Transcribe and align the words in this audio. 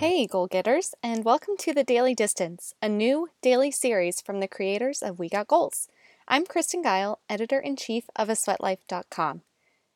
Hey, 0.00 0.26
goal 0.26 0.46
getters, 0.46 0.94
and 1.02 1.26
welcome 1.26 1.58
to 1.58 1.74
the 1.74 1.84
Daily 1.84 2.14
Distance, 2.14 2.72
a 2.80 2.88
new 2.88 3.28
daily 3.42 3.70
series 3.70 4.22
from 4.22 4.40
the 4.40 4.48
creators 4.48 5.02
of 5.02 5.18
We 5.18 5.28
Got 5.28 5.48
Goals. 5.48 5.88
I'm 6.26 6.46
Kristen 6.46 6.82
Geil, 6.82 7.18
editor 7.28 7.60
in 7.60 7.76
chief 7.76 8.04
of 8.16 8.28
asweatlife.com. 8.28 9.42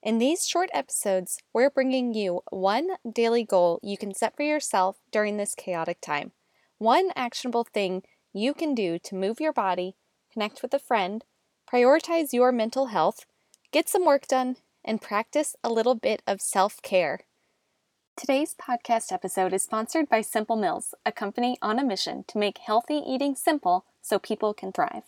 In 0.03 0.19
these 0.19 0.47
short 0.47 0.69
episodes, 0.75 1.39
we're 1.55 1.71
bringing 1.71 2.13
you 2.13 2.43
one 2.51 2.97
daily 3.11 3.45
goal 3.45 3.81
you 3.83 3.97
can 3.97 4.13
set 4.13 4.37
for 4.37 4.43
yourself 4.43 4.99
during 5.11 5.39
this 5.39 5.55
chaotic 5.55 6.03
time, 6.03 6.33
one 6.77 7.09
actionable 7.17 7.65
thing 7.65 8.03
you 8.35 8.53
can 8.53 8.75
do 8.75 8.99
to 8.99 9.15
move 9.15 9.41
your 9.41 9.55
body, 9.55 9.97
connect 10.31 10.61
with 10.61 10.75
a 10.75 10.79
friend, 10.79 11.25
prioritize 11.67 12.35
your 12.35 12.53
mental 12.53 12.89
health, 12.89 13.25
get 13.73 13.89
some 13.89 14.05
work 14.05 14.29
done, 14.29 14.57
and 14.85 15.01
practice 15.01 15.57
a 15.65 15.73
little 15.73 15.95
bit 15.95 16.21
of 16.27 16.43
self 16.43 16.83
care. 16.83 17.21
Today's 18.17 18.55
podcast 18.55 19.11
episode 19.11 19.53
is 19.53 19.65
sponsored 19.65 20.09
by 20.09 20.21
Simple 20.21 20.55
Mills, 20.55 20.95
a 21.05 21.11
company 21.11 21.59
on 21.61 21.81
a 21.81 21.85
mission 21.85 22.25
to 22.29 22.39
make 22.39 22.59
healthy 22.59 23.03
eating 23.05 23.35
simple 23.35 23.85
so 24.01 24.21
people 24.21 24.55
can 24.55 24.71
thrive. 24.71 25.03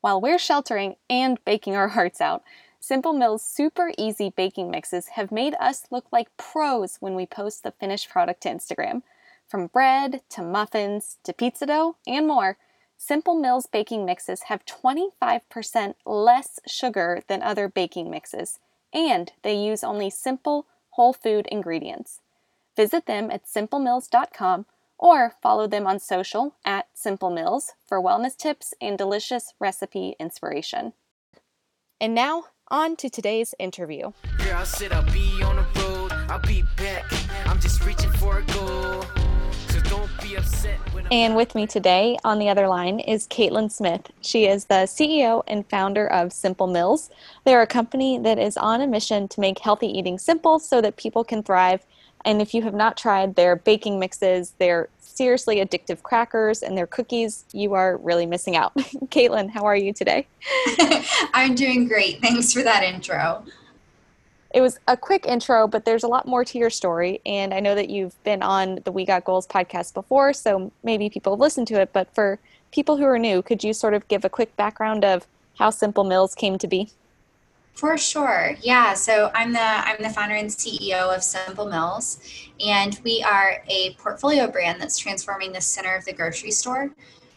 While 0.00 0.20
we're 0.20 0.38
sheltering 0.38 0.96
and 1.08 1.42
baking 1.44 1.76
our 1.76 1.88
hearts 1.88 2.20
out, 2.20 2.42
Simple 2.80 3.12
Mills' 3.12 3.44
super 3.44 3.92
easy 3.96 4.30
baking 4.36 4.68
mixes 4.68 5.10
have 5.14 5.30
made 5.30 5.54
us 5.60 5.86
look 5.92 6.06
like 6.10 6.36
pros 6.36 6.96
when 6.98 7.14
we 7.14 7.24
post 7.24 7.62
the 7.62 7.70
finished 7.70 8.10
product 8.10 8.42
to 8.42 8.48
Instagram. 8.48 9.04
From 9.46 9.68
bread 9.68 10.20
to 10.30 10.42
muffins 10.42 11.18
to 11.22 11.32
pizza 11.32 11.66
dough 11.66 11.96
and 12.04 12.26
more, 12.26 12.58
Simple 12.98 13.36
Mills 13.36 13.66
baking 13.66 14.04
mixes 14.04 14.42
have 14.42 14.66
25% 14.66 15.94
less 16.04 16.58
sugar 16.66 17.22
than 17.28 17.42
other 17.42 17.68
baking 17.68 18.10
mixes, 18.10 18.58
and 18.92 19.32
they 19.42 19.54
use 19.54 19.84
only 19.84 20.10
simple, 20.10 20.66
whole 20.90 21.12
food 21.12 21.46
ingredients. 21.46 22.20
Visit 22.80 23.04
them 23.04 23.30
at 23.30 23.44
simplemills.com 23.44 24.64
or 24.98 25.34
follow 25.42 25.66
them 25.66 25.86
on 25.86 25.98
social 25.98 26.54
at 26.64 26.86
Simple 26.94 27.28
Mills 27.28 27.72
for 27.86 28.00
wellness 28.00 28.34
tips 28.34 28.72
and 28.80 28.96
delicious 28.96 29.52
recipe 29.60 30.16
inspiration. 30.18 30.94
And 32.00 32.14
now, 32.14 32.44
on 32.68 32.96
to 32.96 33.10
today's 33.10 33.54
interview. 33.58 34.12
Girl, 34.38 34.64
said 34.64 34.92
I'll 34.92 35.12
be 35.12 35.42
on 35.42 35.56
the 35.56 35.80
road, 35.82 36.12
I'll 36.30 36.40
be 36.40 36.64
back. 36.78 37.04
I'm 37.44 37.60
just 37.60 37.84
reaching 37.84 38.12
for 38.12 38.38
a 38.38 38.42
goal. 38.44 39.04
And 41.10 41.34
with 41.34 41.56
me 41.56 41.66
today 41.66 42.16
on 42.22 42.38
the 42.38 42.48
other 42.48 42.68
line 42.68 43.00
is 43.00 43.26
Katlin 43.26 43.70
Smith. 43.70 44.12
She 44.20 44.46
is 44.46 44.66
the 44.66 44.86
CEO 44.86 45.42
and 45.48 45.68
founder 45.68 46.06
of 46.06 46.32
Simple 46.32 46.68
Mills. 46.68 47.10
They're 47.44 47.62
a 47.62 47.66
company 47.66 48.18
that 48.18 48.38
is 48.38 48.56
on 48.56 48.80
a 48.80 48.86
mission 48.86 49.26
to 49.28 49.40
make 49.40 49.58
healthy 49.58 49.88
eating 49.88 50.18
simple 50.18 50.60
so 50.60 50.80
that 50.80 50.96
people 50.96 51.24
can 51.24 51.42
thrive 51.42 51.84
and 52.24 52.42
if 52.42 52.54
you 52.54 52.62
have 52.62 52.74
not 52.74 52.96
tried 52.96 53.34
their 53.34 53.56
baking 53.56 53.98
mixes, 53.98 54.52
their 54.58 54.88
seriously 54.98 55.56
addictive 55.56 56.02
crackers, 56.02 56.62
and 56.62 56.76
their 56.76 56.86
cookies, 56.86 57.44
you 57.52 57.74
are 57.74 57.96
really 57.98 58.26
missing 58.26 58.56
out. 58.56 58.74
Katlin, 58.76 59.50
how 59.50 59.64
are 59.64 59.76
you 59.76 59.92
today? 59.92 60.26
I'm 61.34 61.54
doing 61.54 61.88
great. 61.88 62.20
Thanks 62.20 62.52
for 62.52 62.62
that 62.62 62.82
intro. 62.82 63.44
It 64.52 64.60
was 64.60 64.80
a 64.88 64.96
quick 64.96 65.26
intro, 65.26 65.68
but 65.68 65.84
there's 65.84 66.02
a 66.02 66.08
lot 66.08 66.26
more 66.26 66.44
to 66.44 66.58
your 66.58 66.70
story. 66.70 67.20
And 67.24 67.54
I 67.54 67.60
know 67.60 67.74
that 67.74 67.88
you've 67.88 68.20
been 68.24 68.42
on 68.42 68.80
the 68.84 68.90
We 68.90 69.04
Got 69.04 69.24
Goals 69.24 69.46
podcast 69.46 69.94
before, 69.94 70.32
so 70.32 70.72
maybe 70.82 71.08
people 71.08 71.34
have 71.34 71.40
listened 71.40 71.68
to 71.68 71.80
it. 71.80 71.92
But 71.92 72.12
for 72.14 72.40
people 72.72 72.96
who 72.96 73.04
are 73.04 73.18
new, 73.18 73.42
could 73.42 73.62
you 73.62 73.72
sort 73.72 73.94
of 73.94 74.08
give 74.08 74.24
a 74.24 74.28
quick 74.28 74.56
background 74.56 75.04
of 75.04 75.26
how 75.58 75.70
Simple 75.70 76.02
Mills 76.02 76.34
came 76.34 76.58
to 76.58 76.66
be? 76.66 76.88
For 77.74 77.96
sure. 77.96 78.56
Yeah. 78.60 78.94
So 78.94 79.30
I'm 79.34 79.52
the 79.52 79.60
I'm 79.60 80.02
the 80.02 80.10
founder 80.10 80.34
and 80.34 80.50
CEO 80.50 81.14
of 81.14 81.22
Simple 81.22 81.66
Mills, 81.66 82.20
and 82.64 82.98
we 83.04 83.22
are 83.22 83.62
a 83.68 83.94
portfolio 83.94 84.50
brand 84.50 84.80
that's 84.80 84.98
transforming 84.98 85.52
the 85.52 85.60
center 85.60 85.94
of 85.94 86.04
the 86.04 86.12
grocery 86.12 86.50
store. 86.50 86.90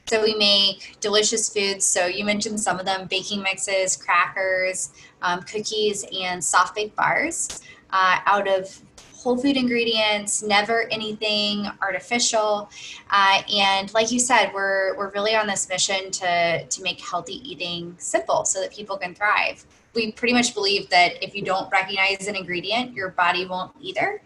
So 0.07 0.22
we 0.22 0.35
make 0.35 0.97
delicious 1.00 1.53
foods. 1.53 1.85
So 1.85 2.07
you 2.07 2.25
mentioned 2.25 2.59
some 2.59 2.78
of 2.78 2.85
them: 2.85 3.07
baking 3.07 3.41
mixes, 3.41 3.96
crackers, 3.96 4.91
um, 5.22 5.44
cookies, 5.44 6.06
and 6.13 6.44
soft 6.44 6.75
baked 6.75 6.96
bars 6.97 7.62
uh, 7.91 8.19
out 8.25 8.50
of 8.50 8.81
whole 9.24 9.38
food 9.38 9.56
ingredients, 9.56 10.44
never 10.44 10.90
anything 10.90 11.66
artificial. 11.81 12.69
Uh, 13.09 13.41
and 13.53 13.94
like 13.94 14.12
you 14.12 14.19
said, 14.19 14.52
we're, 14.53 14.97
we're 14.97 15.12
really 15.12 15.34
on 15.34 15.47
this 15.47 15.69
mission 15.69 16.12
to, 16.12 16.66
to 16.66 16.81
make 16.81 17.00
healthy 17.00 17.36
eating 17.50 17.96
simple 17.97 18.44
so 18.44 18.59
that 18.59 18.72
people 18.74 18.97
can 18.97 19.16
thrive 19.16 19.66
we 19.94 20.12
pretty 20.12 20.34
much 20.34 20.54
believe 20.54 20.90
that 20.90 21.24
if 21.24 21.36
you 21.36 21.44
don't 21.44 21.72
recognize 21.72 22.28
an 22.28 22.36
ingredient, 22.36 22.94
your 22.94 23.09
body 23.09 23.46
won't 23.46 23.72
either. 23.81 24.22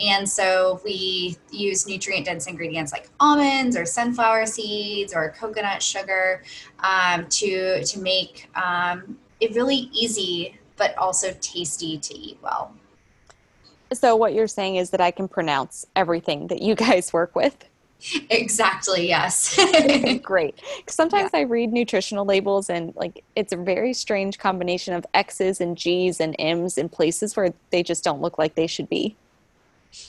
And 0.00 0.28
so 0.28 0.80
we 0.84 1.36
use 1.50 1.86
nutrient 1.86 2.26
dense 2.26 2.46
ingredients 2.46 2.92
like 2.92 3.08
almonds 3.20 3.76
or 3.76 3.84
sunflower 3.84 4.46
seeds 4.46 5.14
or 5.14 5.30
coconut 5.38 5.82
sugar 5.82 6.42
um, 6.80 7.26
to, 7.28 7.84
to 7.84 8.00
make 8.00 8.48
um, 8.56 9.18
it 9.40 9.54
really 9.54 9.90
easy 9.92 10.58
but 10.76 10.96
also 10.96 11.32
tasty 11.40 11.98
to 11.98 12.14
eat 12.14 12.38
well. 12.42 12.74
So, 13.92 14.16
what 14.16 14.32
you're 14.32 14.48
saying 14.48 14.76
is 14.76 14.90
that 14.90 15.00
I 15.00 15.10
can 15.10 15.28
pronounce 15.28 15.86
everything 15.94 16.46
that 16.48 16.62
you 16.62 16.74
guys 16.74 17.12
work 17.12 17.36
with? 17.36 17.56
Exactly, 18.30 19.08
yes. 19.08 19.58
Great. 20.22 20.60
Sometimes 20.88 21.30
yeah. 21.32 21.40
I 21.40 21.42
read 21.42 21.72
nutritional 21.72 22.24
labels 22.24 22.68
and 22.68 22.94
like 22.96 23.22
it's 23.36 23.52
a 23.52 23.56
very 23.56 23.92
strange 23.92 24.38
combination 24.38 24.94
of 24.94 25.06
X's 25.14 25.60
and 25.60 25.76
G's 25.76 26.20
and 26.20 26.34
M's 26.38 26.78
in 26.78 26.88
places 26.88 27.36
where 27.36 27.52
they 27.70 27.82
just 27.82 28.04
don't 28.04 28.20
look 28.20 28.38
like 28.38 28.54
they 28.54 28.66
should 28.66 28.88
be. 28.88 29.16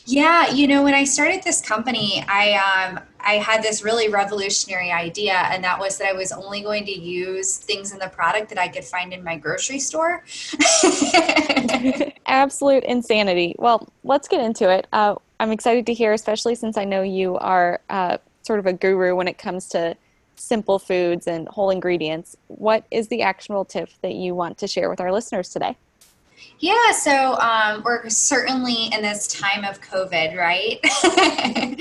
Yeah, 0.05 0.49
you 0.49 0.67
know, 0.67 0.83
when 0.83 0.93
I 0.93 1.03
started 1.03 1.43
this 1.43 1.59
company, 1.59 2.23
I 2.27 2.53
um, 2.53 2.99
I 3.19 3.33
had 3.33 3.61
this 3.61 3.83
really 3.83 4.07
revolutionary 4.07 4.91
idea, 4.91 5.33
and 5.33 5.61
that 5.65 5.77
was 5.77 5.97
that 5.97 6.07
I 6.07 6.13
was 6.13 6.31
only 6.31 6.61
going 6.61 6.85
to 6.85 6.97
use 6.97 7.57
things 7.57 7.91
in 7.91 7.99
the 7.99 8.07
product 8.07 8.47
that 8.49 8.57
I 8.57 8.69
could 8.69 8.85
find 8.85 9.11
in 9.11 9.23
my 9.23 9.37
grocery 9.37 9.79
store. 9.79 10.23
Absolute 12.25 12.83
insanity. 12.85 13.55
Well, 13.59 13.89
let's 14.05 14.29
get 14.29 14.39
into 14.39 14.69
it. 14.69 14.87
Uh, 14.93 15.15
I'm 15.39 15.51
excited 15.51 15.85
to 15.88 15.94
hear, 15.94 16.13
especially 16.13 16.55
since 16.55 16.77
I 16.77 16.85
know 16.85 17.01
you 17.01 17.38
are 17.38 17.81
uh, 17.89 18.17
sort 18.44 18.59
of 18.59 18.66
a 18.66 18.73
guru 18.73 19.16
when 19.16 19.27
it 19.27 19.38
comes 19.38 19.67
to 19.69 19.95
simple 20.35 20.79
foods 20.79 21.27
and 21.27 21.47
whole 21.47 21.69
ingredients. 21.69 22.35
What 22.47 22.85
is 22.91 23.07
the 23.07 23.21
actionable 23.21 23.66
tip 23.66 23.89
that 24.01 24.16
you 24.16 24.35
want 24.35 24.57
to 24.59 24.67
share 24.67 24.89
with 24.89 24.99
our 24.99 25.11
listeners 25.11 25.49
today? 25.49 25.77
Yeah, 26.59 26.91
so 26.93 27.37
um, 27.39 27.83
we're 27.83 28.07
certainly 28.07 28.85
in 28.93 29.01
this 29.01 29.27
time 29.27 29.65
of 29.65 29.81
COVID, 29.81 30.37
right? 30.37 30.79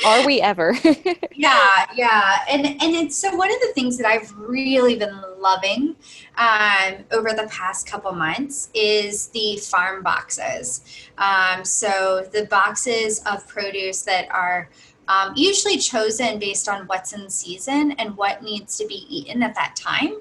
Are 0.05 0.27
we 0.27 0.41
ever? 0.41 0.75
yeah, 1.37 1.87
yeah, 1.95 2.39
and 2.51 2.67
and 2.67 2.83
it's 2.83 3.17
so 3.17 3.33
one 3.37 3.49
of 3.49 3.61
the 3.61 3.73
things 3.75 3.97
that 3.99 4.07
I've 4.09 4.33
really 4.37 4.97
been 4.97 5.23
loving 5.39 5.95
um, 6.37 6.95
over 7.13 7.31
the 7.31 7.49
past 7.49 7.87
couple 7.87 8.11
months 8.11 8.71
is 8.75 9.29
the 9.29 9.57
farm 9.59 10.03
boxes. 10.03 10.81
Um, 11.17 11.65
so 11.65 12.29
the 12.33 12.47
boxes 12.47 13.21
of 13.25 13.47
produce 13.47 14.03
that 14.03 14.29
are 14.33 14.69
um, 15.09 15.33
usually 15.37 15.79
chosen 15.79 16.39
based 16.39 16.69
on 16.69 16.87
what's 16.87 17.13
in 17.13 17.29
season 17.29 17.93
and 17.93 18.17
what 18.17 18.43
needs 18.43 18.79
to 18.79 18.87
be 18.87 19.07
eaten 19.09 19.43
at 19.43 19.55
that 19.55 19.77
time. 19.77 20.17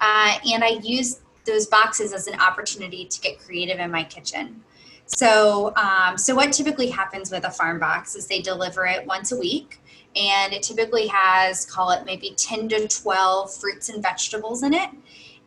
Uh, 0.00 0.38
and 0.52 0.62
I 0.62 0.78
use 0.82 1.20
those 1.44 1.66
boxes 1.66 2.12
as 2.12 2.26
an 2.26 2.38
opportunity 2.40 3.04
to 3.04 3.20
get 3.20 3.38
creative 3.38 3.78
in 3.78 3.90
my 3.90 4.04
kitchen. 4.04 4.62
So, 5.06 5.74
um, 5.76 6.16
so 6.16 6.34
what 6.34 6.52
typically 6.52 6.88
happens 6.88 7.30
with 7.30 7.44
a 7.44 7.50
farm 7.50 7.78
box 7.78 8.14
is 8.14 8.26
they 8.26 8.40
deliver 8.40 8.86
it 8.86 9.06
once 9.06 9.32
a 9.32 9.36
week, 9.36 9.78
and 10.16 10.52
it 10.52 10.62
typically 10.62 11.06
has 11.08 11.66
call 11.66 11.90
it 11.90 12.04
maybe 12.06 12.34
10 12.36 12.68
to 12.70 12.88
12 12.88 13.54
fruits 13.54 13.88
and 13.88 14.02
vegetables 14.02 14.62
in 14.62 14.72
it. 14.72 14.90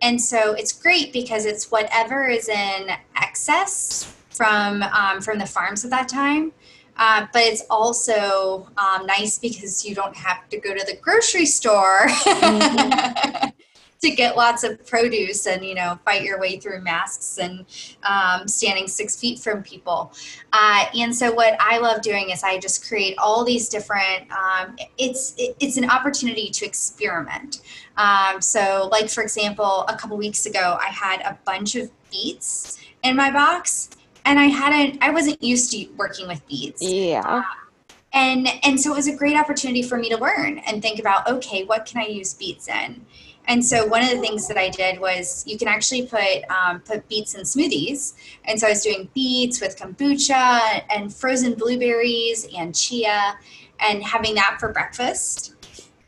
And 0.02 0.22
so 0.22 0.54
it's 0.54 0.72
great 0.72 1.12
because 1.12 1.46
it's 1.46 1.72
whatever 1.72 2.28
is 2.28 2.50
in 2.50 2.90
excess 3.16 4.14
from 4.30 4.84
um, 4.84 5.22
from 5.22 5.40
the 5.40 5.46
farms 5.46 5.84
at 5.84 5.92
that 5.92 6.08
time. 6.08 6.52
Uh, 6.98 7.28
but 7.32 7.44
it's 7.44 7.64
also 7.70 8.68
um, 8.78 9.06
nice 9.06 9.38
because 9.38 9.86
you 9.86 9.94
don't 9.94 10.16
have 10.16 10.50
to 10.50 10.60
go 10.60 10.74
to 10.74 10.84
the 10.86 10.98
grocery 10.98 11.46
store 11.46 12.08
mm-hmm. 12.08 13.50
to 14.02 14.12
get 14.12 14.36
lots 14.36 14.64
of 14.64 14.86
produce 14.86 15.48
and 15.48 15.64
you 15.66 15.76
know 15.76 16.00
fight 16.06 16.24
your 16.24 16.40
way 16.40 16.58
through 16.60 16.82
masks 16.82 17.38
and 17.38 17.66
um, 18.04 18.48
standing 18.48 18.88
six 18.88 19.20
feet 19.20 19.40
from 19.40 19.64
people. 19.64 20.14
Uh, 20.54 20.86
and 20.96 21.16
so 21.16 21.32
what 21.32 21.56
i 21.60 21.78
love 21.78 22.02
doing 22.02 22.30
is 22.30 22.44
i 22.44 22.58
just 22.58 22.88
create 22.88 23.18
all 23.18 23.44
these 23.44 23.70
different 23.70 24.30
um, 24.32 24.76
it's 24.98 25.34
it, 25.38 25.56
it's 25.60 25.78
an 25.78 25.90
opportunity 25.90 26.50
to 26.50 26.66
experiment. 26.66 27.62
Um, 27.98 28.42
so 28.42 28.90
like 28.92 29.10
for 29.10 29.24
example 29.24 29.86
a 29.88 29.96
couple 29.96 30.18
weeks 30.18 30.46
ago 30.46 30.78
i 30.82 30.88
had 30.88 31.22
a 31.22 31.38
bunch 31.46 31.76
of 31.76 31.90
beets 32.12 32.80
in 33.04 33.16
my 33.16 33.32
box 33.32 33.90
and 34.26 34.40
i 34.40 34.46
hadn't 34.46 35.02
i 35.04 35.10
wasn't 35.10 35.42
used 35.42 35.72
to 35.72 35.88
working 35.98 36.28
with 36.28 36.46
beets. 36.48 36.82
Yeah. 36.82 37.24
Uh, 37.26 37.42
and 38.14 38.48
and 38.64 38.80
so 38.80 38.92
it 38.92 38.96
was 38.96 39.08
a 39.08 39.16
great 39.16 39.38
opportunity 39.38 39.84
for 39.84 39.98
me 39.98 40.10
to 40.10 40.18
learn 40.18 40.60
and 40.60 40.82
think 40.82 41.00
about 41.00 41.28
okay 41.28 41.64
what 41.66 41.86
can 41.86 42.02
i 42.02 42.06
use 42.06 42.34
beets 42.34 42.68
in 42.68 43.06
and 43.48 43.66
so 43.66 43.86
one 43.86 44.04
of 44.04 44.10
the 44.10 44.20
things 44.20 44.48
that 44.48 44.58
I 44.58 44.70
did 44.70 45.00
was 45.00 45.44
you 45.48 45.58
can 45.58 45.68
actually 45.68 46.06
put 46.06 46.50
um, 46.50 46.82
put 46.82 47.08
beets 47.08 47.36
in 47.36 47.42
smoothies. 47.42 48.14
And 48.46 48.60
so 48.60 48.68
I 48.68 48.72
was 48.72 48.82
doing 48.82 49.10
beets 49.14 49.62
with 49.62 49.78
kombucha 49.78 50.84
and 50.90 51.14
frozen 51.14 51.54
blueberries 51.54 52.48
and 52.56 52.76
chia. 52.76 53.38
and 53.80 54.04
having 54.04 54.36
that 54.36 54.58
for 54.60 54.72
breakfast. 54.72 55.54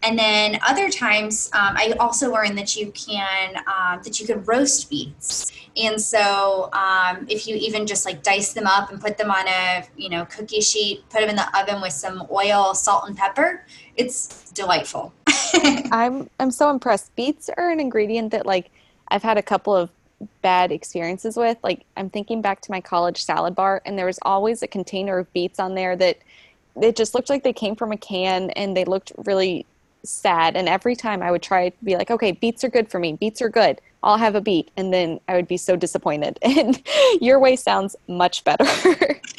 And 0.01 0.17
then 0.17 0.59
other 0.65 0.89
times, 0.89 1.49
um, 1.53 1.75
I 1.75 1.93
also 1.99 2.31
learned 2.31 2.57
that 2.57 2.75
you 2.75 2.91
can 2.91 3.57
um, 3.57 4.01
that 4.03 4.19
you 4.19 4.25
can 4.25 4.43
roast 4.45 4.89
beets. 4.89 5.51
And 5.75 6.01
so, 6.01 6.69
um, 6.73 7.25
if 7.29 7.47
you 7.47 7.55
even 7.55 7.85
just 7.85 8.05
like 8.05 8.23
dice 8.23 8.53
them 8.53 8.65
up 8.65 8.91
and 8.91 9.01
put 9.01 9.17
them 9.17 9.29
on 9.29 9.47
a 9.47 9.83
you 9.97 10.09
know 10.09 10.25
cookie 10.25 10.61
sheet, 10.61 11.03
put 11.09 11.19
them 11.19 11.29
in 11.29 11.35
the 11.35 11.59
oven 11.59 11.81
with 11.81 11.93
some 11.93 12.25
oil, 12.31 12.73
salt, 12.73 13.07
and 13.07 13.17
pepper, 13.17 13.65
it's 13.97 14.51
delightful. 14.51 15.13
I'm 15.91 16.29
I'm 16.39 16.51
so 16.51 16.69
impressed. 16.69 17.15
Beets 17.15 17.49
are 17.57 17.69
an 17.69 17.79
ingredient 17.79 18.31
that 18.31 18.45
like 18.45 18.71
I've 19.09 19.23
had 19.23 19.37
a 19.37 19.41
couple 19.43 19.75
of 19.75 19.89
bad 20.41 20.71
experiences 20.71 21.37
with. 21.37 21.57
Like 21.63 21.85
I'm 21.97 22.09
thinking 22.09 22.41
back 22.41 22.61
to 22.61 22.71
my 22.71 22.81
college 22.81 23.23
salad 23.23 23.55
bar, 23.55 23.81
and 23.85 23.97
there 23.97 24.05
was 24.05 24.19
always 24.23 24.61
a 24.61 24.67
container 24.67 25.17
of 25.17 25.31
beets 25.33 25.59
on 25.59 25.75
there 25.75 25.95
that 25.95 26.17
it 26.81 26.95
just 26.95 27.13
looked 27.13 27.29
like 27.29 27.43
they 27.43 27.53
came 27.53 27.75
from 27.75 27.91
a 27.91 27.97
can, 27.97 28.51
and 28.51 28.75
they 28.75 28.85
looked 28.85 29.11
really 29.17 29.65
sad. 30.03 30.55
And 30.55 30.69
every 30.69 30.95
time 30.95 31.21
I 31.21 31.31
would 31.31 31.41
try 31.41 31.69
to 31.69 31.75
be 31.83 31.95
like, 31.95 32.11
okay, 32.11 32.31
beets 32.31 32.63
are 32.63 32.69
good 32.69 32.89
for 32.89 32.99
me. 32.99 33.13
Beets 33.13 33.41
are 33.41 33.49
good. 33.49 33.81
I'll 34.01 34.17
have 34.17 34.35
a 34.35 34.41
beet. 34.41 34.71
And 34.77 34.93
then 34.93 35.19
I 35.27 35.35
would 35.35 35.47
be 35.47 35.57
so 35.57 35.75
disappointed. 35.75 36.39
And 36.59 36.81
your 37.21 37.39
way 37.39 37.55
sounds 37.55 37.95
much 38.07 38.43
better. 38.43 38.65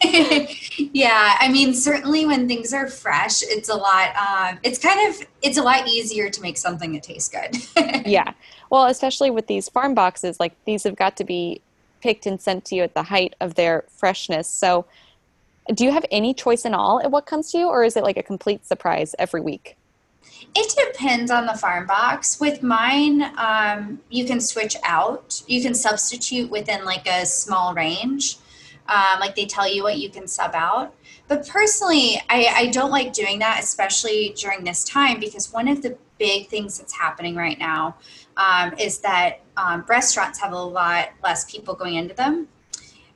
yeah. 0.93 1.37
I 1.39 1.49
mean, 1.51 1.75
certainly 1.75 2.25
when 2.25 2.49
things 2.49 2.73
are 2.73 2.89
fresh, 2.89 3.43
it's 3.43 3.69
a 3.69 3.75
lot, 3.75 4.15
um, 4.17 4.59
it's 4.63 4.79
kind 4.79 5.09
of, 5.09 5.27
it's 5.43 5.59
a 5.59 5.63
lot 5.63 5.87
easier 5.87 6.31
to 6.31 6.41
make 6.41 6.57
something 6.57 6.93
that 6.93 7.03
tastes 7.03 7.29
good. 7.29 8.07
yeah. 8.07 8.33
Well, 8.71 8.87
especially 8.87 9.31
with 9.31 9.49
these 9.49 9.69
farm 9.69 9.95
boxes, 9.95 10.41
like 10.41 10.55
these 10.65 10.85
have 10.85 10.97
got 10.97 11.17
to 11.19 11.25
be 11.25 11.61
picked 12.01 12.27
and 12.27 12.41
sent 12.41 12.65
to 12.67 12.75
you 12.75 12.83
at 12.83 12.95
the 12.95 13.03
height 13.03 13.35
of 13.41 13.55
their 13.55 13.85
freshness. 13.89 14.49
So, 14.49 14.87
do 15.75 15.85
you 15.85 15.93
have 15.93 16.07
any 16.11 16.33
choice 16.33 16.65
in 16.65 16.75
all 16.75 17.01
at 17.01 17.11
what 17.11 17.27
comes 17.27 17.53
to 17.53 17.59
you, 17.59 17.69
or 17.69 17.85
is 17.85 17.97
it 17.97 18.03
like 18.03 18.17
a 18.17 18.23
complete 18.23 18.67
surprise 18.67 19.15
every 19.19 19.41
week? 19.41 19.77
It 20.55 20.75
depends 20.77 21.31
on 21.31 21.47
the 21.47 21.55
farm 21.55 21.87
box. 21.87 22.41
With 22.41 22.63
mine, 22.63 23.23
um, 23.37 24.01
you 24.11 24.25
can 24.25 24.41
switch 24.41 24.77
out. 24.85 25.43
You 25.47 25.63
can 25.63 25.75
substitute 25.75 26.51
within 26.51 26.85
like 26.85 27.07
a 27.07 27.27
small 27.27 27.75
range. 27.75 28.37
Um, 28.89 29.21
like 29.21 29.37
they 29.37 29.47
tell 29.47 29.73
you 29.73 29.85
what 29.85 29.99
you 29.99 30.11
can 30.11 30.27
sub 30.27 30.53
out. 30.55 30.95
But 31.29 31.47
personally, 31.47 32.21
I, 32.29 32.53
I 32.57 32.67
don't 32.69 32.91
like 32.91 33.13
doing 33.13 33.39
that, 33.39 33.61
especially 33.63 34.35
during 34.37 34.65
this 34.65 34.83
time, 34.83 35.21
because 35.21 35.53
one 35.53 35.69
of 35.69 35.81
the 35.83 35.97
big 36.19 36.49
things 36.49 36.79
that's 36.79 36.93
happening 36.93 37.37
right 37.37 37.59
now 37.59 37.97
um, 38.37 38.75
is 38.79 38.99
that 38.99 39.41
um, 39.57 39.85
restaurants 39.89 40.41
have 40.41 40.53
a 40.53 40.59
lot 40.59 41.11
less 41.23 41.51
people 41.51 41.75
going 41.75 41.95
into 41.95 42.15
them. 42.15 42.49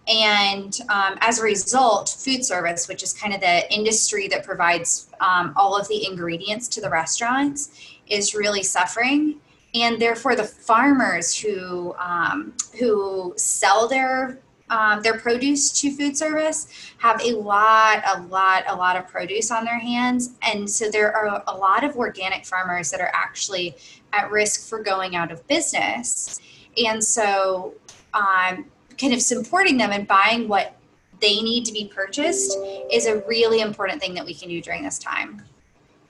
And 0.06 0.79
um, 0.91 1.17
as 1.21 1.39
a 1.39 1.43
result, 1.43 2.15
food 2.19 2.45
service, 2.45 2.89
which 2.89 3.03
is 3.03 3.12
kind 3.12 3.33
of 3.33 3.41
the 3.41 3.73
industry 3.73 4.29
that 4.29 4.45
provides 4.45 5.09
um, 5.21 5.55
all 5.56 5.77
of 5.77 5.89
the 5.89 6.06
ingredients 6.06 6.69
to 6.69 6.81
the 6.81 6.91
restaurants, 6.91 7.71
is 8.06 8.35
really 8.35 8.62
suffering. 8.62 9.41
And 9.75 10.01
therefore, 10.01 10.37
the 10.37 10.45
farmers 10.45 11.37
who 11.37 11.95
um, 11.99 12.53
who 12.79 13.35
sell 13.37 13.89
their 13.89 14.39
um, 14.71 15.03
their 15.03 15.19
produce 15.19 15.81
to 15.81 15.91
food 15.91 16.17
service 16.17 16.69
have 16.99 17.21
a 17.21 17.33
lot, 17.33 18.03
a 18.07 18.23
lot, 18.23 18.65
a 18.67 18.75
lot 18.75 18.97
of 18.97 19.07
produce 19.09 19.50
on 19.50 19.65
their 19.65 19.79
hands, 19.79 20.35
and 20.43 20.69
so 20.69 20.91
there 20.91 21.15
are 21.15 21.43
a 21.47 21.57
lot 21.57 21.85
of 21.85 21.97
organic 21.97 22.47
farmers 22.47 22.91
that 22.91 23.00
are 23.00 23.11
actually 23.15 23.77
at 24.12 24.31
risk 24.31 24.69
for 24.69 24.83
going 24.83 25.17
out 25.17 25.33
of 25.33 25.47
business. 25.49 26.41
And 26.85 27.03
so, 27.03 27.75
um, 28.15 28.67
kind 28.99 29.12
of 29.12 29.20
supporting 29.20 29.76
them 29.76 29.91
and 29.91 30.06
buying 30.06 30.49
what 30.49 30.76
they 31.20 31.41
need 31.41 31.64
to 31.64 31.73
be 31.73 31.87
purchased 31.87 32.56
is 32.93 33.06
a 33.06 33.20
really 33.26 33.61
important 33.61 34.00
thing 34.00 34.14
that 34.14 34.25
we 34.25 34.35
can 34.35 34.49
do 34.49 34.61
during 34.61 34.82
this 34.82 34.99
time. 34.99 35.43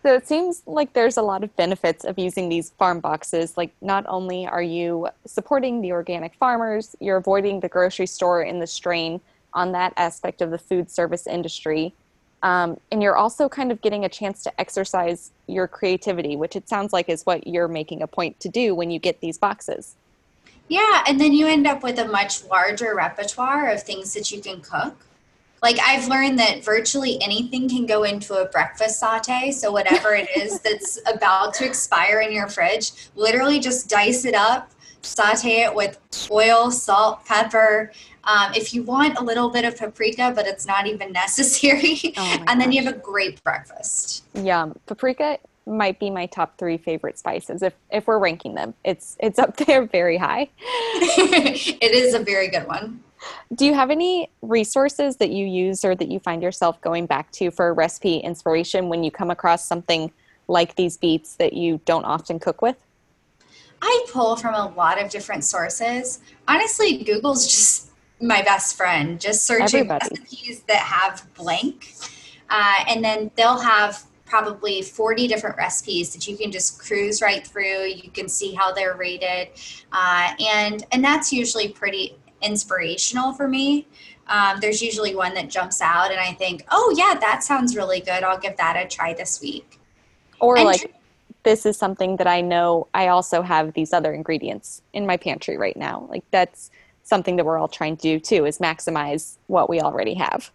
So 0.02 0.12
it 0.12 0.28
seems 0.28 0.62
like 0.66 0.92
there's 0.92 1.16
a 1.16 1.22
lot 1.22 1.42
of 1.44 1.56
benefits 1.56 2.04
of 2.04 2.18
using 2.18 2.50
these 2.50 2.70
farm 2.72 3.00
boxes. 3.00 3.56
Like, 3.56 3.74
not 3.80 4.04
only 4.06 4.46
are 4.46 4.62
you 4.62 5.08
supporting 5.24 5.80
the 5.80 5.92
organic 5.92 6.34
farmers, 6.34 6.94
you're 7.00 7.16
avoiding 7.16 7.60
the 7.60 7.70
grocery 7.70 8.06
store 8.06 8.42
and 8.42 8.60
the 8.60 8.66
strain 8.66 9.20
on 9.54 9.72
that 9.72 9.94
aspect 9.96 10.42
of 10.42 10.50
the 10.50 10.58
food 10.58 10.90
service 10.90 11.26
industry. 11.26 11.94
Um, 12.42 12.76
and 12.92 13.02
you're 13.02 13.16
also 13.16 13.48
kind 13.48 13.72
of 13.72 13.80
getting 13.80 14.04
a 14.04 14.08
chance 14.10 14.42
to 14.42 14.60
exercise 14.60 15.30
your 15.46 15.66
creativity, 15.66 16.36
which 16.36 16.54
it 16.54 16.68
sounds 16.68 16.92
like 16.92 17.08
is 17.08 17.24
what 17.24 17.46
you're 17.46 17.68
making 17.68 18.02
a 18.02 18.06
point 18.06 18.38
to 18.40 18.50
do 18.50 18.74
when 18.74 18.90
you 18.90 18.98
get 18.98 19.22
these 19.22 19.38
boxes. 19.38 19.96
Yeah, 20.68 21.04
and 21.06 21.20
then 21.20 21.32
you 21.32 21.46
end 21.46 21.66
up 21.66 21.82
with 21.82 21.98
a 21.98 22.06
much 22.06 22.44
larger 22.44 22.94
repertoire 22.94 23.70
of 23.70 23.82
things 23.82 24.14
that 24.14 24.30
you 24.30 24.40
can 24.40 24.60
cook. 24.60 24.96
Like 25.62 25.78
I've 25.82 26.08
learned 26.08 26.38
that 26.40 26.62
virtually 26.62 27.18
anything 27.22 27.70
can 27.70 27.86
go 27.86 28.04
into 28.04 28.34
a 28.34 28.46
breakfast 28.46 29.00
saute. 29.00 29.50
So 29.50 29.72
whatever 29.72 30.14
it 30.14 30.28
is 30.36 30.60
that's 30.64 30.98
about 31.06 31.54
to 31.54 31.64
expire 31.64 32.20
in 32.20 32.32
your 32.32 32.48
fridge, 32.48 32.92
literally 33.14 33.60
just 33.60 33.88
dice 33.88 34.26
it 34.26 34.34
up, 34.34 34.70
saute 35.00 35.62
it 35.62 35.74
with 35.74 35.98
oil, 36.30 36.70
salt, 36.70 37.24
pepper. 37.24 37.92
Um, 38.24 38.52
if 38.54 38.74
you 38.74 38.82
want 38.82 39.18
a 39.18 39.22
little 39.22 39.48
bit 39.50 39.64
of 39.64 39.76
paprika, 39.76 40.32
but 40.34 40.46
it's 40.46 40.66
not 40.66 40.86
even 40.86 41.12
necessary, 41.24 42.14
oh 42.16 42.44
and 42.46 42.60
then 42.60 42.70
you 42.72 42.82
have 42.84 42.94
a 42.94 42.98
great 42.98 43.42
breakfast. 43.42 44.24
Yum. 44.34 44.78
Paprika 44.86 45.38
might 45.66 45.98
be 45.98 46.10
my 46.10 46.26
top 46.26 46.58
three 46.58 46.76
favorite 46.76 47.18
spices 47.18 47.62
if 47.62 47.74
if 47.90 48.06
we're 48.06 48.18
ranking 48.18 48.54
them. 48.54 48.74
It's 48.84 49.16
it's 49.20 49.38
up 49.38 49.56
there 49.56 49.86
very 49.86 50.16
high. 50.16 50.50
it 50.60 51.92
is 51.92 52.14
a 52.14 52.20
very 52.20 52.48
good 52.48 52.66
one. 52.66 53.02
Do 53.54 53.64
you 53.64 53.74
have 53.74 53.90
any 53.90 54.30
resources 54.42 55.16
that 55.16 55.30
you 55.30 55.46
use 55.46 55.84
or 55.84 55.94
that 55.94 56.10
you 56.10 56.18
find 56.18 56.42
yourself 56.42 56.80
going 56.80 57.06
back 57.06 57.30
to 57.32 57.50
for 57.50 57.72
recipe 57.72 58.18
inspiration 58.18 58.88
when 58.88 59.02
you 59.02 59.10
come 59.10 59.30
across 59.30 59.64
something 59.64 60.12
like 60.46 60.74
these 60.74 60.98
beets 60.98 61.36
that 61.36 61.54
you 61.54 61.80
don't 61.86 62.04
often 62.04 62.38
cook 62.38 62.60
with? 62.60 62.76
I 63.80 64.06
pull 64.12 64.36
from 64.36 64.54
a 64.54 64.68
lot 64.68 65.02
of 65.02 65.10
different 65.10 65.44
sources. 65.44 66.20
Honestly, 66.48 67.02
Google's 67.02 67.46
just 67.46 67.90
my 68.20 68.42
best 68.42 68.76
friend. 68.76 69.20
Just 69.20 69.44
searching 69.44 69.80
Everybody. 69.80 70.08
recipes 70.10 70.62
that 70.68 70.78
have 70.78 71.26
blank, 71.34 71.94
uh, 72.48 72.84
and 72.88 73.04
then 73.04 73.30
they'll 73.36 73.60
have 73.60 74.04
probably 74.34 74.82
40 74.82 75.28
different 75.28 75.56
recipes 75.56 76.12
that 76.12 76.26
you 76.26 76.36
can 76.36 76.50
just 76.50 76.80
cruise 76.80 77.22
right 77.22 77.46
through. 77.46 77.84
You 77.84 78.10
can 78.10 78.28
see 78.28 78.52
how 78.52 78.72
they're 78.72 78.96
rated. 78.96 79.50
Uh, 79.92 80.32
and 80.40 80.84
and 80.90 81.04
that's 81.04 81.32
usually 81.32 81.68
pretty 81.68 82.16
inspirational 82.42 83.32
for 83.32 83.46
me. 83.46 83.86
Um, 84.26 84.58
there's 84.60 84.82
usually 84.82 85.14
one 85.14 85.34
that 85.34 85.50
jumps 85.50 85.80
out 85.80 86.10
and 86.10 86.18
i 86.18 86.32
think 86.32 86.64
oh 86.70 86.92
yeah 86.96 87.14
that 87.20 87.44
sounds 87.44 87.76
really 87.76 88.00
good. 88.00 88.24
I'll 88.24 88.38
give 88.38 88.56
that 88.56 88.74
a 88.76 88.88
try 88.88 89.14
this 89.14 89.40
week. 89.40 89.78
Or 90.40 90.56
and 90.56 90.66
like 90.66 90.80
tr- 90.80 90.86
this 91.44 91.64
is 91.64 91.76
something 91.76 92.16
that 92.16 92.26
i 92.26 92.40
know 92.40 92.88
i 92.92 93.08
also 93.08 93.42
have 93.42 93.74
these 93.74 93.92
other 93.92 94.12
ingredients 94.12 94.82
in 94.92 95.06
my 95.06 95.16
pantry 95.16 95.56
right 95.56 95.76
now. 95.76 96.08
Like 96.10 96.24
that's 96.32 96.72
something 97.04 97.36
that 97.36 97.44
we're 97.46 97.58
all 97.58 97.68
trying 97.68 97.96
to 97.98 98.02
do 98.02 98.18
too 98.18 98.46
is 98.46 98.58
maximize 98.58 99.36
what 99.46 99.70
we 99.70 99.80
already 99.80 100.14
have. 100.14 100.50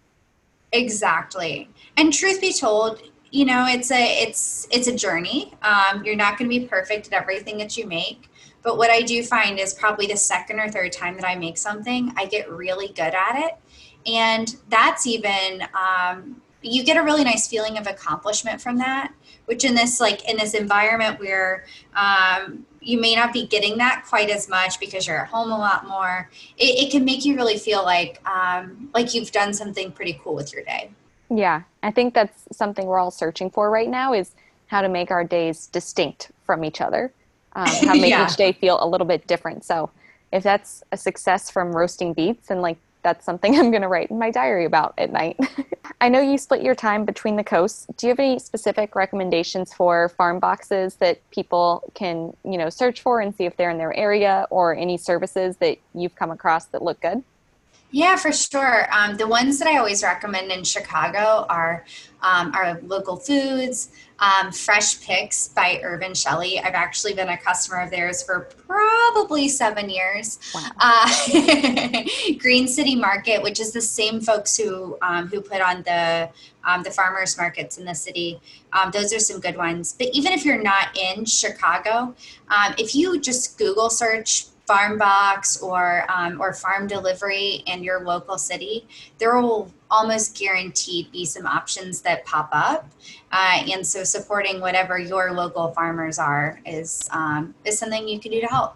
Exactly. 0.74 1.70
And 1.96 2.12
truth 2.12 2.42
be 2.42 2.52
told 2.52 3.02
you 3.32 3.46
know 3.46 3.66
it's 3.68 3.92
a 3.92 4.22
it's 4.24 4.68
it's 4.72 4.88
a 4.88 4.96
journey. 4.96 5.54
Um, 5.62 6.04
you're 6.04 6.16
not 6.16 6.38
going 6.38 6.50
to 6.50 6.60
be 6.60 6.66
perfect 6.66 7.08
at 7.08 7.14
everything 7.14 7.58
that 7.58 7.78
you 7.78 7.88
make 7.88 8.30
but 8.62 8.78
what 8.78 8.90
i 8.90 9.02
do 9.02 9.24
find 9.24 9.60
is 9.60 9.74
probably 9.74 10.06
the 10.06 10.18
second 10.18 10.60
or 10.60 10.70
third 10.70 10.92
time 10.92 11.16
that 11.16 11.26
i 11.26 11.36
make 11.36 11.58
something 11.58 12.14
i 12.18 12.26
get 12.26 12.50
really 12.50 12.88
good 12.90 13.14
at 13.14 13.36
it. 13.36 13.56
And 14.06 14.56
that's 14.70 15.06
even 15.06 15.64
um, 15.78 16.42
you 16.62 16.84
get 16.84 16.98
a 16.98 17.04
really 17.04 17.24
nice 17.24 17.48
feeling 17.48 17.78
of 17.78 17.88
accomplishment 17.88 18.62
from 18.62 18.78
that 18.78 19.14
which 19.46 19.66
in 19.66 19.74
this 19.74 20.00
like 20.00 20.28
in 20.30 20.38
this 20.38 20.54
environment 20.54 21.20
where 21.20 21.66
um, 21.96 22.66
you 22.82 23.00
may 23.00 23.16
not 23.16 23.34
be 23.34 23.48
getting 23.48 23.78
that 23.78 24.06
quite 24.08 24.30
as 24.30 24.48
much 24.48 24.80
because 24.80 25.08
you're 25.08 25.22
at 25.22 25.28
home 25.28 25.52
a 25.52 25.58
lot 25.58 25.88
more 25.88 26.30
it, 26.58 26.88
it 26.88 26.92
can 26.92 27.04
make 27.04 27.26
you 27.26 27.36
really 27.36 27.58
feel 27.58 27.84
like 27.84 28.22
um, 28.30 28.90
like 28.94 29.14
you've 29.14 29.32
done 29.32 29.54
something 29.54 29.92
pretty 29.92 30.20
cool 30.24 30.36
with 30.36 30.54
your 30.54 30.64
day 30.64 30.92
yeah, 31.30 31.64
I 31.84 31.92
think 31.92 32.14
that's 32.14 32.48
something 32.52 32.86
we're 32.86 33.00
all 33.00 33.12
searching 33.12 33.50
for 33.50 33.70
right 33.70 33.90
now 33.90 34.14
is 34.14 34.32
how 34.68 34.82
to 34.82 34.90
make 34.90 35.12
our 35.12 35.24
days 35.24 35.68
distinct 35.68 36.32
from 36.46 36.64
each 36.64 36.82
other, 36.82 37.12
um, 37.54 37.68
how 37.68 37.94
to 37.94 38.02
make 38.02 38.12
yeah. 38.12 38.28
each 38.28 38.36
day 38.36 38.52
feel 38.52 38.84
a 38.84 38.88
little 38.88 39.08
bit 39.08 39.28
different. 39.28 39.64
So 39.64 39.90
if 40.32 40.44
that's 40.44 40.84
a 40.92 40.98
success 40.98 41.50
from 41.50 41.72
roasting 41.72 42.14
beets 42.14 42.52
and 42.52 42.62
like 42.62 42.78
that's 43.02 43.26
something 43.26 43.56
I'm 43.60 43.72
going 43.72 43.82
to 43.82 43.88
write 43.88 44.10
in 44.10 44.20
my 44.20 44.32
diary 44.32 44.66
about 44.66 44.94
at 44.98 45.12
night. 45.12 45.40
I 46.02 46.10
know 46.10 46.22
you 46.22 46.38
split 46.38 46.62
your 46.62 46.76
time 46.76 47.06
between 47.06 47.36
the 47.36 47.44
coasts. 47.44 47.88
Do 47.98 48.08
you 48.08 48.12
have 48.12 48.20
any 48.20 48.40
specific 48.40 48.96
recommendations 48.96 49.74
for 49.74 50.10
farm 50.10 50.40
boxes 50.40 50.96
that 50.96 51.20
people 51.32 51.92
can, 51.94 52.36
you 52.44 52.58
know, 52.58 52.70
search 52.70 53.02
for 53.02 53.22
and 53.22 53.36
see 53.36 53.46
if 53.46 53.58
they're 53.58 53.70
in 53.70 53.78
their 53.78 53.94
area 53.94 54.48
or 54.50 54.76
any 54.76 54.98
services 54.98 55.58
that 55.58 55.78
you've 55.94 56.16
come 56.16 56.32
across 56.32 56.66
that 56.68 56.82
look 56.82 57.02
good? 57.02 57.24
Yeah, 57.92 58.16
for 58.18 58.32
sure. 58.32 58.88
Um, 58.94 59.18
the 59.18 59.28
ones 59.28 59.58
that 59.60 59.68
I 59.68 59.78
always 59.78 60.04
recommend 60.04 60.52
in 60.52 60.64
Chicago 60.64 61.46
are 61.50 61.86
um, 62.22 62.54
our 62.54 62.80
local 62.82 63.16
foods, 63.16 63.92
um, 64.20 64.52
Fresh 64.52 65.02
Picks 65.02 65.48
by 65.48 65.80
Irv 65.84 66.02
and 66.02 66.16
Shelly. 66.16 66.60
I've 66.60 66.76
actually 66.76 67.14
been 67.14 67.30
a 67.30 67.38
customer 67.38 67.80
of 67.80 67.90
theirs 67.90 68.22
for 68.22 68.50
probably 68.68 69.48
seven 69.48 69.90
years. 69.90 70.38
Wow. 70.54 70.70
Uh, 70.80 72.04
Green 72.38 72.68
City 72.68 72.96
Market, 72.96 73.42
which 73.42 73.60
is 73.60 73.74
the 73.74 73.82
same 73.82 74.22
folks 74.22 74.56
who 74.56 74.98
um, 75.02 75.28
who 75.28 75.42
put 75.42 75.62
on 75.62 75.82
the 75.84 76.30
um, 76.66 76.84
the 76.84 76.92
farmers 76.92 77.38
markets 77.38 77.80
in 77.80 77.86
the 77.86 77.96
city. 77.96 78.40
Um, 78.72 78.92
those 78.92 79.12
are 79.14 79.20
some 79.20 79.40
good 79.40 79.58
ones. 79.58 79.96
But 79.98 80.10
even 80.14 80.34
if 80.34 80.46
you're 80.46 80.62
not 80.62 80.96
in 80.96 81.26
Chicago, 81.26 82.14
if 82.78 82.94
you 82.94 83.20
just 83.20 83.58
Google 83.58 83.90
search 83.90 84.46
farm 84.70 85.00
box 85.00 85.60
or 85.62 86.06
um, 86.16 86.40
or 86.40 86.54
farm 86.54 86.86
delivery 86.86 87.64
in 87.66 87.84
your 87.84 88.02
local 88.02 88.38
city, 88.38 88.88
there 89.18 89.36
will 89.42 89.74
almost 89.90 90.38
guaranteed 90.38 91.12
be 91.12 91.26
some 91.26 91.48
options 91.48 92.02
that 92.02 92.24
pop 92.24 92.50
up. 92.52 92.88
Uh, 93.32 93.64
and 93.72 93.86
so 93.86 94.04
supporting 94.04 94.62
whatever 94.62 95.00
your 95.00 95.32
local 95.32 95.72
farmers 95.72 96.20
are 96.20 96.60
is 96.68 97.10
um, 97.12 97.56
is 97.66 97.80
something 97.80 98.08
you 98.08 98.20
can 98.20 98.32
do 98.32 98.42
to 98.42 98.48
help. 98.48 98.76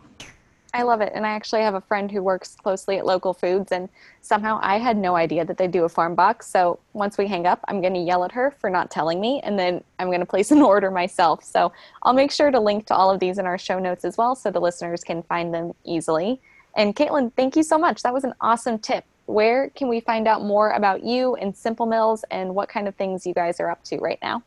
I 0.76 0.82
love 0.82 1.02
it. 1.02 1.12
And 1.14 1.24
I 1.24 1.30
actually 1.30 1.62
have 1.62 1.76
a 1.76 1.82
friend 1.82 2.12
who 2.12 2.24
works 2.24 2.56
closely 2.56 2.98
at 2.98 3.06
local 3.06 3.34
foods, 3.34 3.72
and 3.72 3.90
somehow 4.22 4.60
I 4.64 4.80
had 4.80 4.98
no 4.98 5.16
idea 5.16 5.46
that 5.46 5.58
they 5.58 5.68
do 5.68 5.84
a 5.84 5.90
farm 5.90 6.16
box. 6.16 6.50
So 6.50 6.80
once 6.94 7.16
we 7.18 7.28
hang 7.28 7.46
up, 7.46 7.64
I'm 7.68 7.80
going 7.80 7.94
to 7.94 8.00
yell 8.00 8.24
at 8.24 8.32
her 8.32 8.52
for 8.60 8.72
not 8.72 8.90
telling 8.90 9.22
me, 9.22 9.40
and 9.44 9.58
then 9.58 9.84
I'm 10.00 10.08
going 10.08 10.20
to 10.20 10.26
place 10.26 10.50
an 10.50 10.62
order 10.74 10.90
myself. 10.90 11.44
So 11.44 11.72
I'll 12.02 12.14
make 12.14 12.32
sure 12.32 12.50
to 12.50 12.60
link 12.60 12.88
to 12.88 12.96
all 12.96 13.12
of 13.12 13.20
these 13.20 13.38
in 13.38 13.46
our 13.46 13.60
show 13.60 13.78
notes 13.78 14.04
as 14.04 14.18
well 14.18 14.36
so 14.36 14.50
the 14.50 14.60
listeners 14.60 15.04
can 15.04 15.22
find 15.24 15.54
them 15.54 15.74
easily. 15.84 16.42
And 16.76 16.96
Katlin, 16.96 17.32
thank 17.36 17.56
you 17.56 17.62
so 17.62 17.78
much. 17.78 18.02
That 18.02 18.14
was 18.14 18.24
an 18.24 18.34
awesome 18.42 18.80
tip. 18.80 19.06
Where 19.28 19.70
can 19.70 19.88
we 19.90 20.00
find 20.00 20.28
out 20.28 20.44
more 20.44 20.72
about 20.72 21.04
you 21.04 21.36
and 21.36 21.56
Simple 21.56 21.86
Mills 21.86 22.26
and 22.32 22.56
what 22.56 22.68
kind 22.68 22.88
of 22.88 22.96
things 22.96 23.28
you 23.28 23.34
guys 23.36 23.60
are 23.60 23.70
up 23.70 23.84
to 23.86 23.98
right 23.98 24.20
now? 24.24 24.44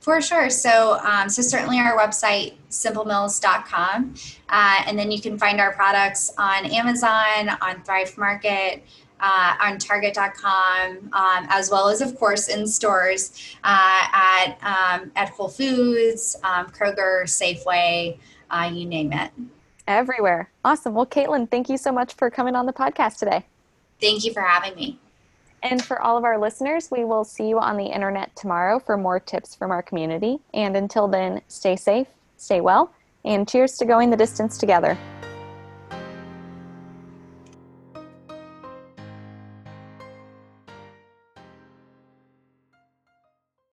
For 0.00 0.20
sure. 0.22 0.48
So, 0.48 0.98
um, 1.00 1.28
so 1.28 1.42
certainly 1.42 1.78
our 1.78 1.98
website, 1.98 2.54
simplemills.com. 2.70 4.14
Uh, 4.48 4.82
and 4.86 4.98
then 4.98 5.10
you 5.10 5.20
can 5.20 5.38
find 5.38 5.60
our 5.60 5.72
products 5.72 6.30
on 6.38 6.66
Amazon, 6.66 7.50
on 7.60 7.82
Thrive 7.82 8.16
Market, 8.16 8.84
uh, 9.20 9.56
on 9.60 9.78
Target.com, 9.78 11.10
um, 11.12 11.46
as 11.50 11.70
well 11.70 11.88
as, 11.88 12.00
of 12.00 12.16
course, 12.16 12.48
in 12.48 12.66
stores 12.66 13.56
uh, 13.64 14.06
at, 14.12 14.56
um, 14.62 15.10
at 15.16 15.30
Whole 15.30 15.48
Foods, 15.48 16.36
um, 16.44 16.66
Kroger, 16.66 17.24
Safeway, 17.24 18.18
uh, 18.50 18.70
you 18.72 18.86
name 18.86 19.12
it. 19.12 19.30
Everywhere. 19.86 20.50
Awesome. 20.64 20.94
Well, 20.94 21.06
Katlin, 21.06 21.50
thank 21.50 21.68
you 21.68 21.76
so 21.78 21.90
much 21.90 22.14
for 22.14 22.30
coming 22.30 22.54
on 22.54 22.66
the 22.66 22.72
podcast 22.72 23.18
today. 23.18 23.44
Thank 24.00 24.24
you 24.24 24.32
for 24.32 24.42
having 24.42 24.74
me. 24.76 24.98
And 25.62 25.84
for 25.84 26.00
all 26.00 26.16
of 26.16 26.24
our 26.24 26.38
listeners, 26.38 26.88
we 26.90 27.04
will 27.04 27.24
see 27.24 27.48
you 27.48 27.58
on 27.58 27.76
the 27.76 27.86
internet 27.86 28.34
tomorrow 28.36 28.78
for 28.78 28.96
more 28.96 29.18
tips 29.18 29.54
from 29.54 29.70
our 29.70 29.82
community. 29.82 30.38
And 30.54 30.76
until 30.76 31.08
then, 31.08 31.42
stay 31.48 31.76
safe, 31.76 32.06
stay 32.36 32.60
well, 32.60 32.92
and 33.24 33.48
cheers 33.48 33.76
to 33.78 33.84
going 33.84 34.10
the 34.10 34.16
distance 34.16 34.56
together. 34.58 34.96